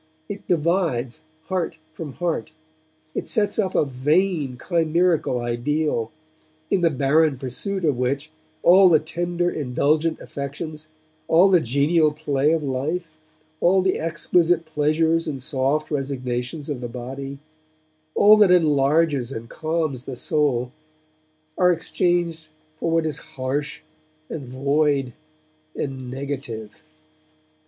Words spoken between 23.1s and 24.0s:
harsh